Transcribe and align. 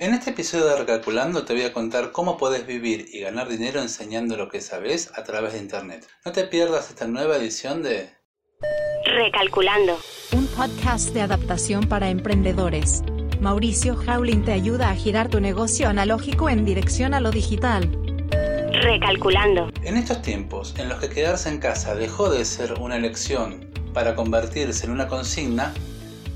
En 0.00 0.14
este 0.14 0.30
episodio 0.30 0.66
de 0.66 0.76
Recalculando 0.76 1.44
te 1.44 1.54
voy 1.54 1.64
a 1.64 1.72
contar 1.72 2.12
cómo 2.12 2.36
podés 2.36 2.64
vivir 2.64 3.06
y 3.12 3.18
ganar 3.18 3.48
dinero 3.48 3.82
enseñando 3.82 4.36
lo 4.36 4.48
que 4.48 4.60
sabes 4.60 5.10
a 5.16 5.24
través 5.24 5.54
de 5.54 5.58
Internet. 5.58 6.06
No 6.24 6.30
te 6.30 6.44
pierdas 6.44 6.88
esta 6.88 7.08
nueva 7.08 7.36
edición 7.36 7.82
de 7.82 8.08
Recalculando. 9.04 9.98
Un 10.36 10.46
podcast 10.46 11.08
de 11.08 11.22
adaptación 11.22 11.88
para 11.88 12.10
emprendedores. 12.10 13.02
Mauricio 13.40 13.98
Howling 14.06 14.44
te 14.44 14.52
ayuda 14.52 14.88
a 14.88 14.94
girar 14.94 15.30
tu 15.30 15.40
negocio 15.40 15.88
analógico 15.88 16.48
en 16.48 16.64
dirección 16.64 17.12
a 17.12 17.18
lo 17.18 17.32
digital. 17.32 17.90
Recalculando. 18.70 19.72
En 19.82 19.96
estos 19.96 20.22
tiempos 20.22 20.76
en 20.78 20.90
los 20.90 21.00
que 21.00 21.08
quedarse 21.08 21.48
en 21.48 21.58
casa 21.58 21.96
dejó 21.96 22.30
de 22.30 22.44
ser 22.44 22.74
una 22.74 22.94
elección 22.94 23.68
para 23.92 24.14
convertirse 24.14 24.86
en 24.86 24.92
una 24.92 25.08
consigna, 25.08 25.74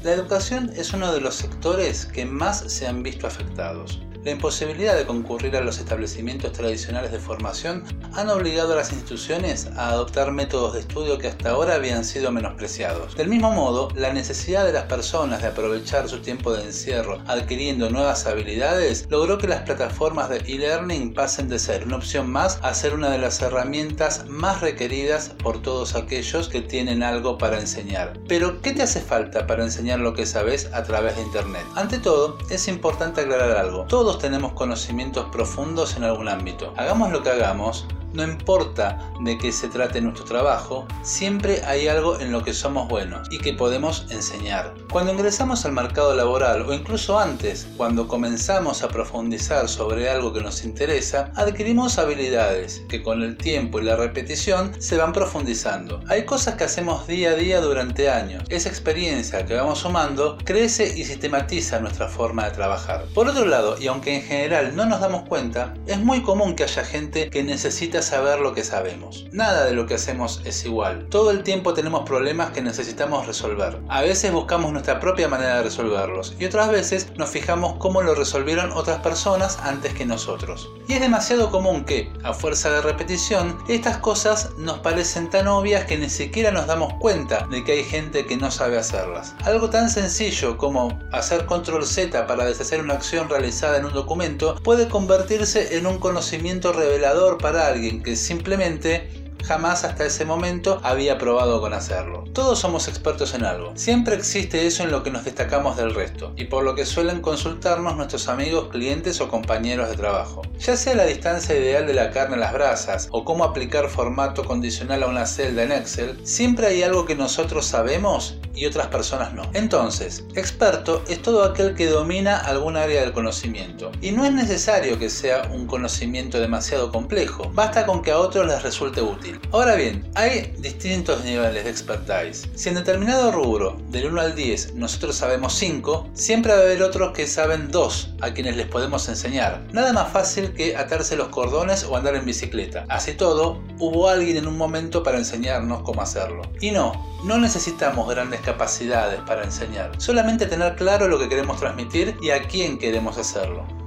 la 0.03 0.13
educación 0.13 0.73
es 0.77 0.93
uno 0.93 1.13
de 1.13 1.21
los 1.21 1.35
sectores 1.35 2.07
que 2.07 2.25
más 2.25 2.61
se 2.73 2.89
han 2.89 3.03
visto 3.03 3.27
afectados. 3.27 4.03
La 4.25 4.31
imposibilidad 4.31 4.97
de 4.97 5.05
concurrir 5.05 5.57
a 5.57 5.63
los 5.63 5.79
establecimientos 5.79 6.53
tradicionales 6.53 7.11
de 7.11 7.19
formación 7.19 7.83
han 8.15 8.31
obligado 8.31 8.73
a 8.73 8.77
las 8.77 8.93
instituciones 8.93 9.67
a 9.77 9.89
adoptar 9.89 10.31
métodos 10.31 10.75
de 10.75 10.81
estudio 10.81 11.19
que 11.19 11.27
hasta 11.27 11.51
ahora 11.51 11.75
habían 11.75 12.05
sido 12.05 12.31
menospreciados. 12.31 13.17
Del 13.17 13.29
mismo 13.29 13.51
modo, 13.51 13.89
la 13.97 14.13
necesidad 14.13 14.65
de 14.65 14.73
las 14.73 14.85
personas 14.85 15.43
de 15.43 15.49
aprovechar 15.49 16.09
su 16.09 16.21
tiempo 16.21 16.53
de 16.53 16.63
encierro 16.63 17.21
adquiriendo 17.27 17.91
nuevas 17.91 18.25
habilidades 18.27 19.09
logró 19.11 19.39
que 19.39 19.49
las 19.49 19.63
plataformas 19.63 20.29
de 20.29 20.37
e-learning 20.37 21.15
pasen 21.15 21.49
de 21.49 21.59
ser 21.59 21.85
una 21.85 21.97
opción 21.97 22.31
más 22.31 22.61
a 22.63 22.75
ser 22.75 22.95
una 22.95 23.11
de 23.11 23.19
las 23.19 23.43
herramientas 23.43 24.29
más 24.29 24.61
requeridas 24.61 25.31
por 25.43 25.61
todos 25.63 25.97
aquellos 25.97 26.49
que 26.49 26.61
tienen 26.61 27.03
algo 27.03 27.39
para 27.39 27.59
enseñar. 27.59 28.13
Pero, 28.29 28.63
¿qué 28.63 28.71
te 28.71 28.83
hace 28.83 29.01
falta 29.01 29.49
para 29.49 29.65
enseñar 29.65 29.99
lo 29.99 30.15
que 30.15 30.27
sabes 30.27 30.71
a 30.73 30.85
través 30.85 31.17
de 31.17 31.23
Internet? 31.23 31.65
Ante 31.75 31.99
todo, 31.99 32.39
es 32.51 32.69
importante 32.69 33.23
aclarar 33.23 33.57
algo. 33.57 33.85
Todos 33.87 34.12
tenemos 34.19 34.53
conocimientos 34.53 35.27
profundos 35.31 35.97
en 35.97 36.05
algún 36.05 36.29
ámbito. 36.29 36.73
Hagamos 36.77 37.11
lo 37.13 37.23
que 37.23 37.31
hagamos, 37.31 37.87
no 38.13 38.25
importa 38.25 39.13
de 39.21 39.39
qué 39.39 39.53
se 39.53 39.69
trate 39.69 40.01
nuestro 40.01 40.25
trabajo, 40.25 40.87
siempre 41.03 41.63
hay 41.65 41.89
algo 41.89 42.21
en 42.21 42.33
lo 42.33 42.43
que 42.43 42.53
somos 42.53 42.89
buenos 42.89 43.29
y 43.31 43.39
que 43.39 43.53
podemos 43.53 44.07
enseñar. 44.11 44.75
Cuando 44.91 45.13
ingresamos 45.13 45.65
al 45.65 45.73
mercado 45.73 46.15
laboral 46.15 46.63
o 46.63 46.73
incluso 46.73 47.19
antes, 47.19 47.67
cuando 47.77 48.09
comenzamos 48.09 48.83
a 48.83 48.89
profundizar 48.89 49.69
sobre 49.69 50.11
algo 50.11 50.33
que 50.33 50.41
nos 50.41 50.65
interesa, 50.65 51.33
adquirimos 51.37 51.99
habilidades 51.99 52.83
que 52.89 53.03
con 53.03 53.23
el 53.23 53.37
tiempo 53.37 53.81
y 53.81 53.85
la 53.85 53.97
repetición 53.97 54.73
se 54.81 54.97
van 54.97 55.13
profundizando. 55.13 56.01
Hay 56.09 56.25
cosas 56.25 56.57
que 56.57 56.65
hacemos 56.65 57.07
día 57.07 57.31
a 57.31 57.35
día 57.35 57.61
durante 57.61 58.11
años. 58.11 58.45
Esa 58.49 58.69
experiencia 58.69 59.47
que 59.47 59.55
vamos 59.55 59.79
sumando 59.79 60.39
crece 60.45 60.93
y 60.99 61.05
sistematiza 61.05 61.81
nuestra 61.81 62.09
forma 62.09 62.45
de 62.45 62.51
trabajar. 62.51 63.07
Por 63.15 63.29
otro 63.29 63.47
lado, 63.47 63.77
y 63.81 63.87
aunque 63.87 64.17
en 64.17 64.23
general 64.23 64.77
no 64.77 64.87
nos 64.87 65.01
damos 65.01 65.29
cuenta, 65.29 65.75
es 65.87 65.99
muy 65.99 66.23
común 66.23 66.55
que 66.55 66.65
haya 66.65 66.85
gente 66.85 67.31
que 67.31 67.43
necesita 67.43 68.02
saber 68.03 68.41
lo 68.41 68.55
que 68.55 68.65
sabemos. 68.65 69.27
Nada 69.33 69.65
de 69.65 69.73
lo 69.73 69.87
que 69.87 69.95
hacemos 69.95 70.41
es 70.45 70.65
igual. 70.65 71.07
Todo 71.09 71.31
el 71.31 71.43
tiempo 71.43 71.75
tenemos 71.75 72.09
problemas 72.09 72.51
que 72.51 72.63
necesitamos 72.63 73.27
resolver. 73.27 73.81
A 73.89 74.03
veces 74.03 74.33
buscamos 74.33 74.73
nuestra 74.73 75.01
propia 75.01 75.29
manera 75.29 75.57
de 75.57 75.65
resolverlos 75.65 76.35
y 76.39 76.45
otras 76.45 76.71
veces 76.71 77.09
nos 77.17 77.31
fijamos 77.31 77.77
cómo 77.79 78.03
lo 78.03 78.15
resolvieron 78.15 78.73
otras 78.73 79.01
personas 79.01 79.59
antes 79.63 79.95
que 79.95 80.07
nosotros. 80.07 80.71
Y 80.89 80.95
es 80.95 81.01
demasiado 81.01 81.51
común 81.51 81.85
que, 81.85 82.13
a 82.23 82.33
fuerza 82.33 82.71
de 82.71 82.83
repetición, 82.83 83.59
estas 83.69 83.99
cosas 83.99 84.51
nos 84.57 84.79
parecen 84.81 85.31
tan 85.31 85.47
obvias 85.49 85.85
que 85.85 85.99
ni 85.99 86.11
siquiera 86.11 86.51
nos 86.51 86.67
damos 86.67 86.95
cuenta 86.95 87.47
de 87.51 87.65
que 87.65 87.73
hay 87.73 87.85
gente 87.85 88.27
que 88.27 88.37
no 88.37 88.51
sabe 88.51 88.79
hacerlas. 88.79 89.35
Algo 89.45 89.71
tan 89.71 89.89
sencillo 89.89 90.57
como 90.59 90.99
hacer 91.13 91.47
control 91.47 91.87
Z 91.87 92.27
para 92.27 92.45
deshacer 92.45 92.81
una 92.81 92.95
acción 92.95 93.29
realizada 93.29 93.79
en 93.79 93.85
un 93.85 93.93
documento 93.93 94.57
puede 94.63 94.89
convertirse 94.89 95.77
en 95.77 95.87
un 95.87 95.99
conocimiento 95.99 96.73
revelador 96.73 97.39
para 97.39 97.67
alguien 97.67 97.92
que 98.01 98.17
simplemente 98.17 99.11
jamás 99.45 99.85
hasta 99.85 100.07
ese 100.07 100.25
momento 100.25 100.81
había 100.83 101.19
probado 101.19 101.61
con 101.61 101.75
hacerlo. 101.75 102.25
Todos 102.33 102.61
somos 102.61 102.89
expertos 102.89 103.35
en 103.35 103.45
algo. 103.45 103.73
Siempre 103.75 104.15
existe 104.15 104.67
eso 104.67 104.85
en 104.85 104.91
lo 104.91 105.03
que 105.03 105.11
nos 105.11 105.25
destacamos 105.25 105.77
del 105.77 105.95
resto 105.95 106.33
y 106.37 106.45
por 106.45 106.65
lo 106.65 106.75
que 106.75 106.87
suelen 106.87 107.21
consultarnos 107.21 107.97
nuestros 107.97 108.29
amigos, 108.29 108.69
clientes 108.71 109.21
o 109.21 109.29
compañeros 109.29 109.89
de 109.91 109.97
trabajo. 109.97 110.43
Ya 110.59 110.77
sea 110.77 110.95
la 110.95 111.05
distancia 111.05 111.59
ideal 111.59 111.87
de 111.87 111.95
la 111.95 112.11
carne 112.11 112.37
a 112.37 112.39
las 112.39 112.53
brasas 112.53 113.09
o 113.11 113.25
cómo 113.25 113.45
aplicar 113.45 113.89
formato 113.89 114.45
condicional 114.45 115.03
a 115.03 115.09
una 115.09 115.27
celda 115.27 115.65
en 115.65 115.73
Excel, 115.73 116.19
siempre 116.25 116.69
hay 116.69 116.83
algo 116.83 117.05
que 117.05 117.17
nosotros 117.17 117.67
sabemos 117.67 118.39
y 118.55 118.67
otras 118.67 118.89
personas 118.89 119.33
no. 119.35 119.43
Entonces, 119.55 120.25
experto 120.35 121.03
es 121.09 121.23
todo 121.23 121.45
aquel 121.45 121.75
que 121.75 121.87
domina 121.87 122.39
algún 122.39 122.77
área 122.77 123.03
del 123.03 123.13
conocimiento. 123.13 123.91
Y 124.01 124.13
no 124.13 124.25
es 124.25 124.33
necesario 124.33 124.99
que 124.99 125.11
sea 125.11 125.49
un 125.53 125.67
conocimiento 125.67 126.41
demasiado 126.41 126.91
complejo, 126.91 127.51
basta 127.55 127.87
con 127.87 128.03
que 128.03 128.11
a 128.11 128.19
otros 128.19 128.47
les 128.47 128.63
resulte 128.63 129.01
útil. 129.01 129.41
Ahora 129.53 129.75
bien, 129.75 130.09
hay 130.15 130.55
distintos 130.59 131.25
niveles 131.25 131.65
de 131.65 131.71
expertise. 131.71 132.49
Si 132.55 132.69
en 132.69 132.77
determinado 132.77 133.33
rubro, 133.33 133.77
del 133.89 134.07
1 134.07 134.21
al 134.21 134.35
10, 134.35 134.75
nosotros 134.75 135.17
sabemos 135.17 135.55
5, 135.55 136.11
siempre 136.15 136.53
va 136.53 136.59
a 136.59 136.63
haber 136.63 136.83
otros 136.83 137.13
que 137.13 137.27
saben 137.27 137.71
2 137.71 138.15
a 138.21 138.31
quienes 138.33 138.57
les 138.57 138.67
podemos 138.67 139.09
enseñar. 139.09 139.63
Nada 139.73 139.93
más 139.93 140.13
fácil 140.13 140.53
que 140.53 140.77
atarse 140.77 141.17
los 141.17 141.29
cordones 141.29 141.85
o 141.85 141.97
andar 141.97 142.15
en 142.17 142.25
bicicleta. 142.25 142.85
Así 142.89 143.15
todo, 143.15 143.63
hubo 143.79 144.09
alguien 144.09 144.37
en 144.37 144.47
un 144.47 144.57
momento 144.57 145.03
para 145.03 145.19
enseñarnos 145.19 145.83
cómo 145.83 146.03
hacerlo. 146.03 146.43
Y 146.61 146.71
no, 146.71 146.93
no 147.25 147.39
necesitamos 147.39 148.09
grandes 148.09 148.42
capacidades 148.43 149.21
para 149.23 149.45
enseñar, 149.45 149.93
solamente 149.99 150.47
tener 150.47 150.77
claro 150.77 151.09
lo 151.09 151.19
que 151.19 151.29
queremos 151.29 151.59
transmitir 151.59 152.17
y 152.21 152.31
a 152.31 152.43
quién 152.43 152.79
queremos 152.79 153.17
hacerlo. 153.19 153.82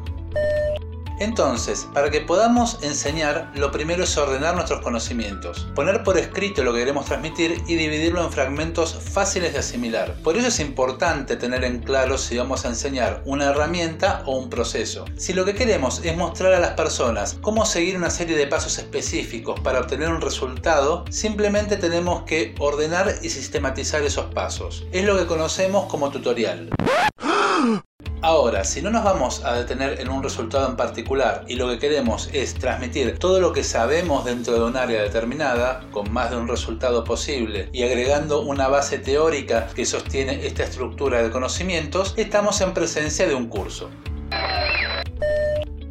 Entonces, 1.20 1.88
para 1.94 2.10
que 2.10 2.22
podamos 2.22 2.80
enseñar, 2.82 3.52
lo 3.56 3.72
primero 3.72 4.04
es 4.04 4.18
ordenar 4.18 4.56
nuestros 4.56 4.82
conocimientos, 4.82 5.68
poner 5.74 6.04
por 6.04 6.18
escrito 6.18 6.64
lo 6.64 6.74
que 6.74 6.80
queremos 6.80 7.06
transmitir 7.06 7.62
y 7.68 7.76
dividirlo 7.76 8.24
en 8.24 8.32
fragmentos 8.32 8.94
fáciles 8.94 9.54
de 9.54 9.60
asimilar. 9.60 10.16
Por 10.24 10.36
eso 10.36 10.48
es 10.48 10.60
importante 10.60 11.38
tener 11.38 11.64
en 11.64 11.80
claro 11.80 12.18
si 12.18 12.38
vamos 12.38 12.66
a 12.66 12.70
enseñar 12.70 13.22
una 13.26 13.46
herramienta 13.46 14.24
o 14.26 14.38
un 14.38 14.50
proceso. 14.50 15.06
Si 15.16 15.34
lo 15.34 15.46
que 15.46 15.56
queremos 15.56 16.04
es 16.04 16.18
mostrar 16.18 16.54
a 16.54 16.60
las 16.60 16.72
personas 16.72 17.38
cómo 17.42 17.66
seguir 17.66 17.96
una 17.96 18.10
serie 18.10 18.36
de 18.36 18.48
pasos 18.48 18.78
específicos 18.78 19.60
para 19.62 19.80
obtener 19.80 20.10
un 20.10 20.22
resultado, 20.22 21.06
simplemente 21.10 21.78
tenemos 21.78 22.24
que 22.24 22.56
ordenar 22.60 23.16
y 23.22 23.30
sistematizar 23.30 24.04
esos 24.04 24.34
pasos. 24.34 24.86
Es 24.92 25.06
lo 25.06 25.18
que 25.18 25.26
conocemos 25.26 25.86
como 25.86 26.10
tutorial. 26.10 26.70
Ahora, 28.22 28.64
si 28.64 28.82
no 28.82 28.90
nos 28.90 29.04
vamos 29.04 29.44
a 29.44 29.54
detener 29.54 30.02
en 30.02 30.10
un 30.10 30.24
resultado 30.24 30.68
en 30.68 30.76
particular 30.76 31.44
y 31.48 31.56
lo 31.56 31.68
que 31.68 31.78
queremos 31.78 32.30
es 32.34 32.56
transmitir 32.56 33.20
todo 33.20 33.40
lo 33.40 33.54
que 33.54 33.64
sabemos 33.64 34.26
dentro 34.26 34.56
de 34.56 34.66
un 34.66 34.78
área 34.78 35.02
determinada, 35.02 35.82
con 35.92 36.12
más 36.12 36.32
de 36.32 36.38
un 36.38 36.48
resultado 36.48 37.04
posible 37.04 37.70
y 37.72 37.84
agregando 37.84 38.42
una 38.42 38.68
base 38.68 38.98
teórica 38.98 39.68
que 39.76 39.86
sostiene 39.86 40.46
esta 40.46 40.64
estructura 40.64 41.22
de 41.22 41.30
conocimientos, 41.30 42.14
estamos 42.18 42.62
en 42.62 42.74
presencia 42.74 43.28
de 43.28 43.36
un 43.36 43.48
curso. 43.48 43.90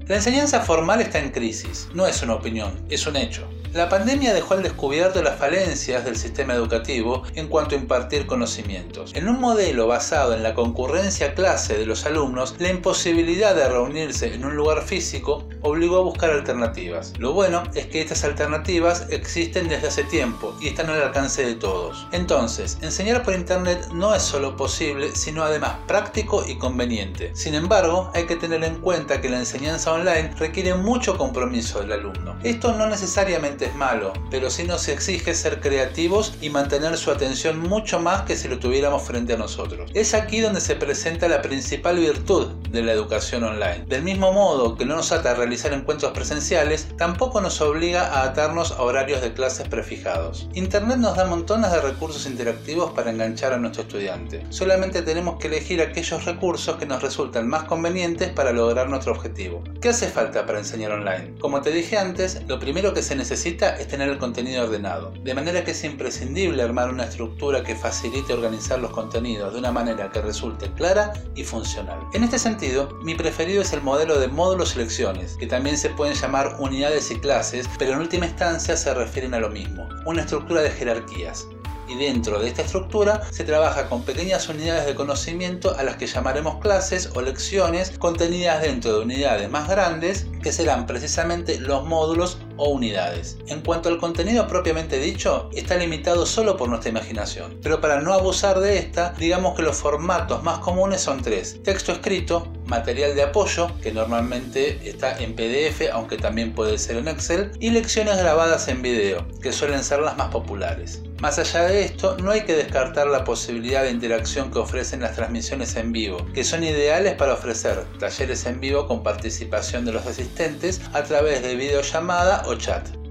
La 0.07 0.17
enseñanza 0.17 0.61
formal 0.61 1.01
está 1.01 1.19
en 1.19 1.31
crisis, 1.31 1.89
no 1.95 2.07
es 2.07 2.21
una 2.23 2.35
opinión, 2.35 2.79
es 2.91 3.07
un 3.07 3.17
hecho. 3.17 3.49
La 3.73 3.89
pandemia 3.89 4.35
dejó 4.35 4.55
al 4.55 4.63
descubierto 4.63 5.21
las 5.21 5.37
falencias 5.37 6.05
del 6.05 6.17
sistema 6.17 6.55
educativo 6.55 7.25
en 7.35 7.49
cuanto 7.49 7.75
a 7.75 7.79
impartir 7.79 8.27
conocimientos. 8.27 9.13
En 9.17 9.29
un 9.29 9.41
modelo 9.41 9.89
basado 9.89 10.33
en 10.33 10.45
la 10.45 10.55
concurrencia 10.55 11.35
clase 11.35 11.77
de 11.77 11.85
los 11.85 12.07
alumnos, 12.07 12.55
la 12.61 12.69
imposibilidad 12.69 13.57
de 13.57 13.69
reunirse 13.69 14.33
en 14.33 14.45
un 14.45 14.55
lugar 14.55 14.83
físico 14.83 15.49
obligó 15.63 15.97
a 15.97 16.05
buscar 16.05 16.31
alternativas. 16.31 17.15
Lo 17.19 17.33
bueno 17.33 17.65
es 17.75 17.87
que 17.87 18.01
estas 18.01 18.23
alternativas 18.23 19.09
existen 19.11 19.67
desde 19.67 19.89
hace 19.89 20.05
tiempo 20.05 20.55
y 20.61 20.69
están 20.69 20.91
al 20.91 21.03
alcance 21.03 21.45
de 21.45 21.57
todos. 21.57 22.07
Entonces, 22.13 22.79
enseñar 22.81 23.25
por 23.25 23.35
internet 23.35 23.89
no 23.93 24.15
es 24.15 24.23
solo 24.23 24.55
posible, 24.55 25.17
sino 25.17 25.43
además 25.43 25.79
práctico 25.89 26.45
y 26.47 26.59
conveniente. 26.59 27.33
Sin 27.35 27.57
embargo, 27.57 28.13
hay 28.15 28.27
que 28.27 28.37
tener 28.37 28.63
en 28.63 28.77
cuenta 28.77 29.21
que 29.21 29.31
la 29.31 29.39
enseñanza 29.39 29.94
online 29.95 30.33
requiere 30.39 30.75
mucho 30.75 31.17
compromiso 31.17 31.81
del 31.81 31.93
alumno. 31.93 32.37
Esto 32.43 32.73
no 32.73 32.87
necesariamente 32.87 33.67
es 33.67 33.75
malo, 33.75 34.13
pero 34.31 34.51
sí 34.51 34.65
nos 34.65 34.89
exige 34.89 35.35
ser 35.35 35.61
creativos 35.61 36.35
y 36.41 36.51
mantener 36.51 36.97
su 36.97 37.11
atención 37.11 37.59
mucho 37.61 38.01
más 38.01 38.23
que 38.23 38.37
si 38.37 38.49
lo 38.49 38.59
tuviéramos 38.59 39.03
frente 39.03 39.35
a 39.35 39.37
nosotros. 39.37 39.91
Es 39.95 40.15
aquí 40.15 40.41
donde 40.41 40.61
se 40.61 40.77
presenta 40.77 41.29
la 41.29 41.43
principal 41.43 41.99
virtud 41.99 42.49
de 42.71 42.83
la 42.83 42.93
educación 42.93 43.45
online. 43.45 43.85
Del 43.87 44.03
mismo 44.03 44.33
modo 44.33 44.77
que 44.77 44.85
no 44.85 44.97
nos 44.97 45.13
ata 45.13 45.31
a 45.31 45.35
realizar 45.35 45.73
encuentros 45.73 46.13
presenciales, 46.13 46.89
tampoco 46.97 47.41
nos 47.41 47.61
obliga 47.61 48.07
a 48.07 48.25
atarnos 48.25 48.73
a 48.73 48.83
horarios 48.83 49.23
de 49.23 49.33
clases 49.33 49.69
prefijados. 49.69 50.49
Internet 50.55 50.99
nos 50.99 51.17
da 51.17 51.25
montones 51.25 51.71
de 51.71 51.81
recursos 51.81 52.27
interactivos 52.27 52.93
para 52.93 53.11
enganchar 53.11 53.53
a 53.53 53.59
nuestro 53.59 53.83
estudiante. 53.83 54.45
Solamente 54.51 55.03
tenemos 55.03 55.39
que 55.39 55.49
elegir 55.49 55.81
aquellos 55.81 56.25
recursos 56.25 56.77
que 56.77 56.87
nos 56.87 57.03
resultan 57.03 57.49
más 57.49 57.65
convenientes 57.65 58.31
para 58.31 58.53
lograr 58.53 58.89
nuestro 58.89 59.13
objetivo. 59.13 59.63
¿Qué 59.85 59.91
hace 59.91 60.09
falta 60.09 60.47
para 60.47 60.61
enseñar 60.61 60.93
online? 60.93 61.35
Como 61.39 61.61
te 61.61 61.71
dije 61.71 61.99
antes, 61.99 62.41
lo 62.49 62.59
primero 62.59 62.95
que 62.95 63.03
se 63.03 63.15
necesita 63.15 63.77
es 63.77 63.87
tener 63.87 64.09
el 64.09 64.17
contenido 64.17 64.65
ordenado, 64.65 65.13
de 65.23 65.35
manera 65.35 65.63
que 65.63 65.73
es 65.73 65.85
imprescindible 65.85 66.63
armar 66.63 66.89
una 66.89 67.05
estructura 67.05 67.63
que 67.63 67.75
facilite 67.75 68.33
organizar 68.33 68.79
los 68.79 68.93
contenidos 68.93 69.53
de 69.53 69.59
una 69.59 69.73
manera 69.73 70.11
que 70.11 70.23
resulte 70.23 70.73
clara 70.73 71.13
y 71.35 71.45
funcional. 71.45 71.99
En 72.15 72.25
este 72.25 72.39
sentido, 72.39 72.99
mi 73.03 73.15
preferido 73.15 73.61
es 73.61 73.75
el 73.75 73.83
modelo 73.83 74.19
de 74.19 74.29
módulos 74.29 74.75
y 74.75 74.79
lecciones, 74.79 75.37
que 75.37 75.47
también 75.47 75.77
se 75.77 75.91
pueden 75.91 76.15
llamar 76.15 76.57
unidades 76.61 77.11
y 77.11 77.21
clases, 77.21 77.69
pero 77.79 77.93
en 77.93 77.99
última 77.99 78.25
instancia 78.25 78.79
se 78.79 78.95
refieren 78.95 79.35
a 79.35 79.41
lo 79.41 79.51
mismo, 79.51 79.87
una 80.07 80.23
estructura 80.23 80.63
de 80.63 80.71
jerarquías 80.71 81.47
y 81.89 81.97
dentro 81.97 82.39
de 82.39 82.49
esta 82.49 82.63
estructura 82.63 83.23
se 83.31 83.45
trabaja 83.45 83.89
con 83.89 84.03
pequeñas 84.03 84.49
unidades 84.49 84.87
de 84.87 84.95
conocimiento 84.95 85.77
a 85.77 85.83
las 85.83 85.97
que 85.97 86.07
llamaremos 86.07 86.61
clases 86.61 87.11
o 87.15 87.21
lecciones 87.21 87.91
contenidas 87.99 88.63
dentro 88.63 88.95
de 88.95 89.05
unidades 89.05 89.51
más 89.51 89.69
grandes 89.69 90.27
que 90.43 90.53
serán 90.53 90.87
precisamente 90.87 91.59
los 91.61 91.85
módulos 91.85 92.39
o 92.57 92.69
unidades. 92.69 93.39
En 93.47 93.61
cuanto 93.61 93.89
al 93.89 93.99
contenido 93.99 94.47
propiamente 94.47 94.99
dicho, 94.99 95.49
está 95.53 95.77
limitado 95.77 96.27
solo 96.27 96.57
por 96.57 96.69
nuestra 96.69 96.91
imaginación, 96.91 97.59
pero 97.63 97.81
para 97.81 98.01
no 98.01 98.13
abusar 98.13 98.61
de 98.61 98.79
esta, 98.79 99.13
digamos 99.19 99.55
que 99.57 99.63
los 99.63 99.77
formatos 99.77 100.43
más 100.43 100.59
comunes 100.59 101.01
son 101.01 101.23
tres. 101.23 101.63
Texto 101.63 101.93
escrito, 101.93 102.53
material 102.67 103.15
de 103.15 103.23
apoyo, 103.23 103.71
que 103.83 103.93
normalmente 103.93 104.79
está 104.89 105.19
en 105.19 105.35
PDF, 105.35 105.91
aunque 105.93 106.17
también 106.17 106.53
puede 106.55 106.79
ser 106.79 106.97
en 106.97 107.09
Excel, 107.09 107.53
y 107.61 107.71
lecciones 107.71 108.17
grabadas 108.17 108.69
en 108.69 108.83
video, 108.83 109.27
que 109.41 109.53
suelen 109.53 109.83
ser 109.83 110.01
las 110.01 110.17
más 110.17 110.29
populares. 110.29 111.03
Más 111.21 111.39
allá 111.39 111.65
de 111.65 111.85
esto, 111.85 112.17
no 112.19 112.31
hay 112.31 112.43
que 112.43 112.55
descartar 112.55 113.07
la 113.07 113.25
posibilidad 113.25 113.83
de 113.83 113.91
interacción 113.91 114.51
que 114.51 114.59
ofrecen 114.59 115.01
las 115.01 115.15
transmisiones 115.17 115.77
en 115.77 115.93
vivo, 115.93 116.19
que 116.35 116.45
son 116.45 116.65
ideales 116.65 117.15
para 117.15 117.35
ofrecer 117.35 117.85
talleres 117.99 118.45
en 118.47 118.61
vivo 118.61 118.87
con 118.87 119.03
participación 119.03 119.85
de 119.85 119.93
los 119.93 120.07
asistentes 120.07 120.81
a 120.93 121.03
través 121.03 121.43
de 121.43 121.57
videollamada 121.57 122.43
o 122.47 122.57
chat. 122.57 123.04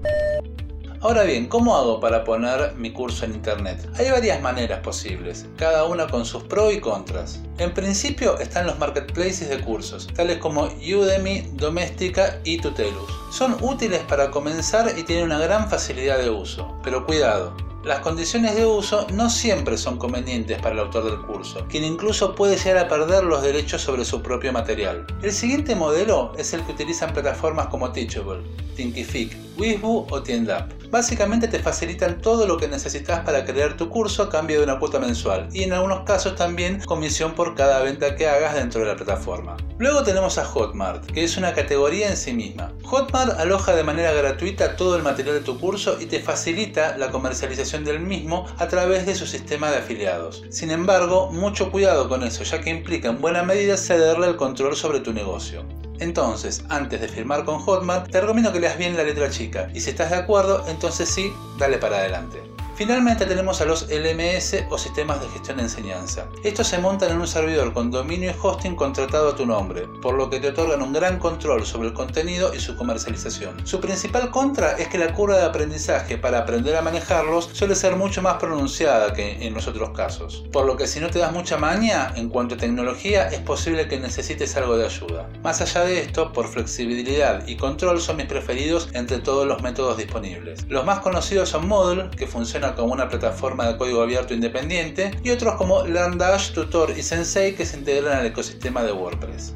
Ahora 1.04 1.24
bien, 1.24 1.48
¿cómo 1.48 1.76
hago 1.76 2.00
para 2.00 2.24
poner 2.24 2.76
mi 2.76 2.90
curso 2.90 3.26
en 3.26 3.34
internet? 3.34 3.86
Hay 3.98 4.10
varias 4.10 4.40
maneras 4.40 4.80
posibles, 4.80 5.44
cada 5.58 5.84
una 5.84 6.06
con 6.06 6.24
sus 6.24 6.44
pros 6.44 6.72
y 6.72 6.80
contras. 6.80 7.42
En 7.58 7.74
principio 7.74 8.38
están 8.38 8.66
los 8.66 8.78
marketplaces 8.78 9.50
de 9.50 9.60
cursos, 9.60 10.06
tales 10.14 10.38
como 10.38 10.62
Udemy, 10.62 11.50
Doméstica 11.56 12.40
y 12.42 12.56
Tutelus. 12.56 13.12
Son 13.30 13.54
útiles 13.60 14.00
para 14.08 14.30
comenzar 14.30 14.94
y 14.96 15.02
tienen 15.02 15.26
una 15.26 15.38
gran 15.40 15.68
facilidad 15.68 16.16
de 16.16 16.30
uso, 16.30 16.74
pero 16.82 17.04
cuidado, 17.04 17.54
las 17.84 18.00
condiciones 18.00 18.56
de 18.56 18.64
uso 18.64 19.06
no 19.12 19.28
siempre 19.28 19.76
son 19.76 19.98
convenientes 19.98 20.56
para 20.58 20.74
el 20.74 20.80
autor 20.80 21.04
del 21.04 21.20
curso, 21.20 21.66
quien 21.68 21.84
incluso 21.84 22.34
puede 22.34 22.56
llegar 22.56 22.78
a 22.78 22.88
perder 22.88 23.24
los 23.24 23.42
derechos 23.42 23.82
sobre 23.82 24.06
su 24.06 24.22
propio 24.22 24.52
material. 24.52 25.06
El 25.22 25.32
siguiente 25.32 25.74
modelo 25.74 26.32
es 26.38 26.54
el 26.54 26.62
que 26.62 26.72
utilizan 26.72 27.12
plataformas 27.12 27.66
como 27.66 27.92
Teachable, 27.92 28.42
Thinkific, 28.74 29.36
Wizbu 29.58 30.06
o 30.10 30.22
Tiendup. 30.22 30.90
Básicamente 30.90 31.46
te 31.48 31.58
facilitan 31.58 32.20
todo 32.20 32.46
lo 32.46 32.56
que 32.56 32.68
necesitas 32.68 33.20
para 33.20 33.44
crear 33.44 33.76
tu 33.76 33.90
curso 33.90 34.22
a 34.22 34.30
cambio 34.30 34.58
de 34.58 34.64
una 34.64 34.78
cuota 34.78 34.98
mensual 34.98 35.48
y 35.52 35.64
en 35.64 35.72
algunos 35.72 36.04
casos 36.04 36.36
también 36.36 36.80
comisión 36.86 37.34
por 37.34 37.54
cada 37.54 37.82
venta 37.82 38.16
que 38.16 38.28
hagas 38.28 38.54
dentro 38.54 38.80
de 38.80 38.86
la 38.86 38.96
plataforma. 38.96 39.56
Luego 39.76 40.04
tenemos 40.04 40.38
a 40.38 40.44
Hotmart, 40.44 41.10
que 41.10 41.24
es 41.24 41.36
una 41.36 41.52
categoría 41.52 42.08
en 42.08 42.16
sí 42.16 42.32
misma. 42.32 42.72
Hotmart 42.84 43.40
aloja 43.40 43.74
de 43.74 43.82
manera 43.82 44.12
gratuita 44.12 44.76
todo 44.76 44.94
el 44.94 45.02
material 45.02 45.34
de 45.34 45.40
tu 45.40 45.58
curso 45.58 46.00
y 46.00 46.06
te 46.06 46.20
facilita 46.20 46.96
la 46.96 47.10
comercialización 47.10 47.84
del 47.84 47.98
mismo 47.98 48.46
a 48.58 48.68
través 48.68 49.04
de 49.04 49.16
su 49.16 49.26
sistema 49.26 49.72
de 49.72 49.78
afiliados. 49.78 50.44
Sin 50.50 50.70
embargo, 50.70 51.32
mucho 51.32 51.72
cuidado 51.72 52.08
con 52.08 52.22
eso, 52.22 52.44
ya 52.44 52.60
que 52.60 52.70
implica 52.70 53.08
en 53.08 53.20
buena 53.20 53.42
medida 53.42 53.76
cederle 53.76 54.28
el 54.28 54.36
control 54.36 54.76
sobre 54.76 55.00
tu 55.00 55.12
negocio. 55.12 55.64
Entonces, 55.98 56.64
antes 56.68 57.00
de 57.00 57.08
firmar 57.08 57.44
con 57.44 57.58
Hotmart, 57.58 58.10
te 58.10 58.20
recomiendo 58.20 58.52
que 58.52 58.60
leas 58.60 58.78
bien 58.78 58.96
la 58.96 59.02
letra 59.02 59.28
chica 59.28 59.70
y 59.74 59.80
si 59.80 59.90
estás 59.90 60.10
de 60.10 60.16
acuerdo, 60.16 60.64
entonces 60.68 61.08
sí, 61.08 61.32
dale 61.58 61.78
para 61.78 61.96
adelante. 61.96 62.53
Finalmente 62.76 63.24
tenemos 63.24 63.60
a 63.60 63.66
los 63.66 63.86
LMS 63.88 64.64
o 64.68 64.76
sistemas 64.76 65.20
de 65.20 65.28
gestión 65.28 65.58
de 65.58 65.62
enseñanza. 65.62 66.26
Estos 66.42 66.66
se 66.66 66.78
montan 66.78 67.12
en 67.12 67.20
un 67.20 67.28
servidor 67.28 67.72
con 67.72 67.92
dominio 67.92 68.32
y 68.32 68.34
hosting 68.42 68.74
contratado 68.74 69.28
a 69.28 69.36
tu 69.36 69.46
nombre, 69.46 69.86
por 70.02 70.14
lo 70.14 70.28
que 70.28 70.40
te 70.40 70.48
otorgan 70.48 70.82
un 70.82 70.92
gran 70.92 71.20
control 71.20 71.64
sobre 71.64 71.88
el 71.88 71.94
contenido 71.94 72.52
y 72.52 72.58
su 72.58 72.76
comercialización. 72.76 73.64
Su 73.64 73.80
principal 73.80 74.32
contra 74.32 74.72
es 74.72 74.88
que 74.88 74.98
la 74.98 75.12
curva 75.12 75.36
de 75.36 75.44
aprendizaje 75.44 76.18
para 76.18 76.40
aprender 76.40 76.74
a 76.74 76.82
manejarlos 76.82 77.48
suele 77.52 77.76
ser 77.76 77.94
mucho 77.94 78.22
más 78.22 78.38
pronunciada 78.38 79.12
que 79.12 79.46
en 79.46 79.54
los 79.54 79.68
otros 79.68 79.90
casos. 79.90 80.44
Por 80.52 80.66
lo 80.66 80.76
que 80.76 80.88
si 80.88 80.98
no 80.98 81.10
te 81.10 81.20
das 81.20 81.32
mucha 81.32 81.56
maña 81.56 82.12
en 82.16 82.28
cuanto 82.28 82.56
a 82.56 82.58
tecnología 82.58 83.28
es 83.28 83.38
posible 83.38 83.86
que 83.86 84.00
necesites 84.00 84.56
algo 84.56 84.76
de 84.76 84.86
ayuda. 84.86 85.28
Más 85.44 85.60
allá 85.60 85.84
de 85.84 86.00
esto, 86.00 86.32
por 86.32 86.48
flexibilidad 86.48 87.46
y 87.46 87.56
control 87.56 88.00
son 88.00 88.16
mis 88.16 88.26
preferidos 88.26 88.88
entre 88.94 89.18
todos 89.18 89.46
los 89.46 89.62
métodos 89.62 89.96
disponibles. 89.96 90.66
Los 90.68 90.84
más 90.84 90.98
conocidos 90.98 91.50
son 91.50 91.68
Moodle, 91.68 92.10
que 92.16 92.26
como 92.72 92.92
una 92.92 93.08
plataforma 93.08 93.68
de 93.68 93.76
código 93.76 94.02
abierto 94.02 94.32
independiente, 94.32 95.10
y 95.22 95.30
otros 95.30 95.56
como 95.56 95.84
LearnDash, 95.84 96.52
Tutor 96.52 96.94
y 96.96 97.02
Sensei 97.02 97.54
que 97.54 97.66
se 97.66 97.76
integran 97.76 98.18
al 98.18 98.26
ecosistema 98.26 98.82
de 98.82 98.92
WordPress. 98.92 99.54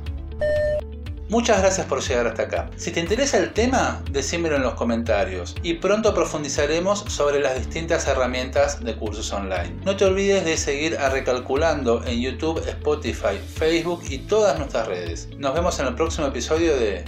Muchas 1.30 1.60
gracias 1.60 1.86
por 1.86 2.00
llegar 2.00 2.26
hasta 2.26 2.44
acá. 2.44 2.70
Si 2.76 2.90
te 2.90 3.00
interesa 3.00 3.36
el 3.36 3.52
tema, 3.52 4.02
decímelo 4.10 4.56
en 4.56 4.62
los 4.62 4.72
comentarios 4.74 5.54
y 5.62 5.74
pronto 5.74 6.14
profundizaremos 6.14 7.00
sobre 7.00 7.38
las 7.40 7.58
distintas 7.58 8.06
herramientas 8.06 8.82
de 8.82 8.96
cursos 8.96 9.30
online. 9.34 9.76
No 9.84 9.94
te 9.94 10.06
olvides 10.06 10.46
de 10.46 10.56
seguir 10.56 10.96
a 10.96 11.10
Recalculando 11.10 12.02
en 12.06 12.22
YouTube, 12.22 12.66
Spotify, 12.66 13.38
Facebook 13.54 14.04
y 14.08 14.18
todas 14.18 14.58
nuestras 14.58 14.88
redes. 14.88 15.28
Nos 15.36 15.52
vemos 15.52 15.78
en 15.80 15.88
el 15.88 15.94
próximo 15.94 16.28
episodio 16.28 16.74
de 16.78 17.04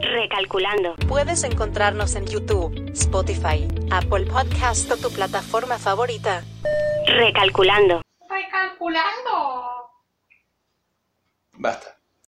Recalculando. 0.00 0.94
Puedes 1.08 1.44
encontrarnos 1.44 2.14
en 2.14 2.26
YouTube, 2.26 2.90
Spotify, 2.92 3.66
Apple 3.90 4.26
Podcast 4.26 4.90
o 4.90 4.96
tu 4.96 5.10
plataforma 5.10 5.78
favorita. 5.78 6.42
Recalculando. 7.06 8.02
Recalculando. 8.28 9.90
Basta. 11.54 11.97